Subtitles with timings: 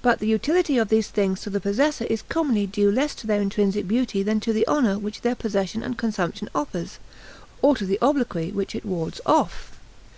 [0.00, 3.42] But the utility of these things to the possessor is commonly due less to their
[3.42, 6.98] intrinsic beauty than to the honor which their possession and consumption confers,
[7.60, 9.78] or to the obloquy which it wards off.